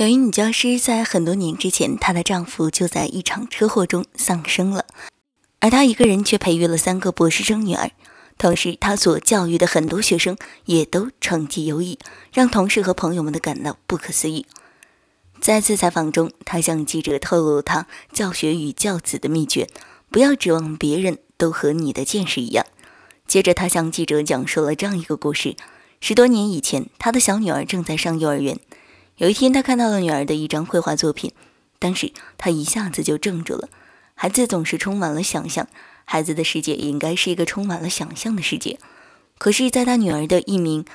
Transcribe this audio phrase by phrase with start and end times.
[0.00, 4.86] 有一女教师在很多年之前，她的丈夫就在一场车祸中丧生了，
[5.58, 7.90] 而她一个人却培育了三个博士生女儿，
[8.38, 11.98] 同时她所教育的很多学生也都成绩优异，
[12.32, 14.46] 让同事和朋友们都感到不可思议。
[15.38, 19.68] 在次采访中，她向记者透露她教学与教子的秘诀：
[20.10, 22.64] 不要指望别人都和你的见识一样。
[23.26, 25.56] 接着，她向记者讲述了这样一个故事：
[26.00, 28.58] 十多年以前，她的小女儿正在上幼儿园。
[29.20, 31.34] 有一天，他看到了女儿的一张绘画作品，
[31.78, 33.68] 当时他一下子就怔住了。
[34.14, 35.68] 孩子总是充满了想象，
[36.06, 38.78] 孩子的世界也应该是一个充满了想象的世界。
[39.36, 40.86] 可是，在他女儿的一名，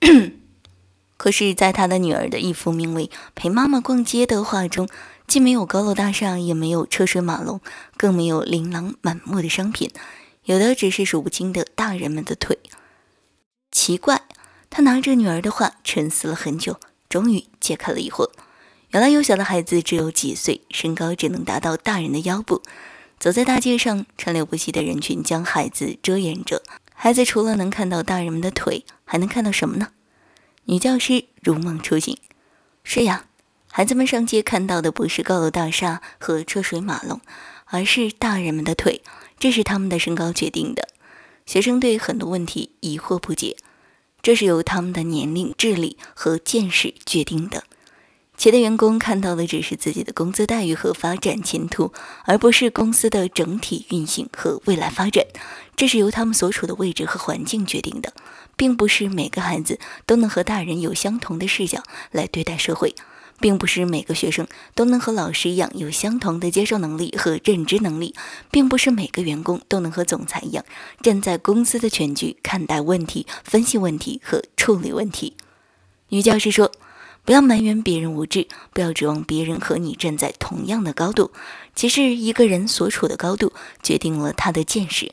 [1.16, 3.06] 可是，在他的女儿的一幅名为
[3.36, 4.88] 《陪妈妈逛街》的画中，
[5.28, 7.60] 既没有高楼大厦，也没有车水马龙，
[7.96, 9.92] 更没有琳琅满目的商品，
[10.46, 12.58] 有的只是数不清的大人们的腿。
[13.70, 14.22] 奇怪，
[14.68, 16.80] 他拿着女儿的画，沉思了很久。
[17.08, 18.30] 终于解开了疑惑，
[18.90, 22.62] 原来幼小的孩子只有几岁，身高只能达到大人的腰部。
[23.18, 26.62] 走在大街上，川流不息的人群将孩子遮掩着。
[26.94, 29.88] 孩子除了能看到大人们的腿，还能看到什么呢？
[30.64, 32.16] 女教师如梦初醒。
[32.84, 33.26] 是呀，
[33.70, 37.20] 孩子们上街看到的不是高楼大厦和车水马龙，
[37.66, 39.02] 而是大人们的腿。
[39.38, 40.88] 这是他们的身高决定的。
[41.44, 43.56] 学生对很多问题疑惑不解。
[44.26, 47.62] 这是由他们的年龄、智力和见识决定的。
[48.36, 51.92] 企业的员工看到的只是自己的工资待遇和发展前途，
[52.24, 55.24] 而不是公司的整体运行和未来发展。
[55.76, 58.12] 这是由他们所处的位置和环境决定的，
[58.56, 62.96] 并不是每个孩子都能和大人有相同的视角来对待社会。
[63.40, 68.14] 并不是每个学生都能和老师一样有相同的接受能力和认知能力，
[68.50, 70.64] 并不是每个员工都能和总裁一样
[71.02, 75.36] 站在公司的全局看待问题、分析问题和处理问题。
[76.08, 76.70] 女教师说
[77.26, 81.32] ：“不要埋怨别人无知，不要指望别人和你站在同样的高度。
[81.74, 85.10] 其实，一个人所处的高度决定了他的见识。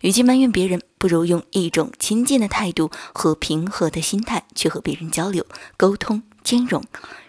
[0.00, 5.44] 与其埋怨别人，不如用一种亲近的态度和平和的心态去和别人交流、
[5.76, 6.84] 沟通、兼容。”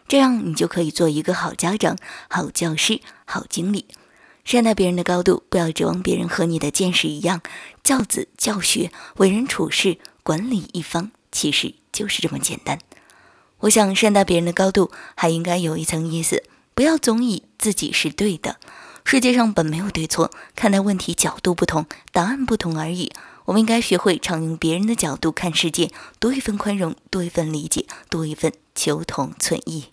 [0.08, 1.98] 这样，你就可以做一个好家长、
[2.30, 3.86] 好教师、好经理。
[4.46, 7.42] 善待别人的高度，不要指望别人和你的见识一样。
[7.84, 12.80] 教子、教学、为人处事、管理一方，其实就是这么简单。
[13.60, 18.56] 我想，善待别人的高度，还应该有一层意思：不要总以自己是对的。
[19.04, 23.12] 世界上本没有对错，看待问题角度不同，答案不同而已。
[23.46, 29.86] 我们应该学会常用别人的角度看世界，多一份宽容，多一份理解，多一份求同存异。